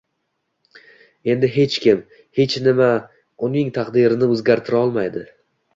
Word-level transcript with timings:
Endi 1.33 1.49
hech 1.57 1.77
kim, 1.85 2.01
hech 2.39 2.57
nima 2.63 2.73
nima 2.73 2.91
uning 3.53 3.73
taqdirini 3.79 4.33
o`zgartira 4.35 4.85
olmaydi 4.87 5.29